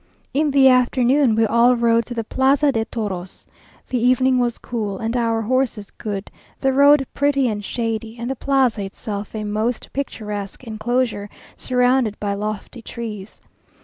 [0.33, 3.45] In the afternoon we all rode to the Plaza de Toros.
[3.87, 8.35] The evening was cool, and our horses good, the road pretty and shady, and the
[8.35, 13.41] plaza itself a most picturesque enclosure, surrounded by lofty trees.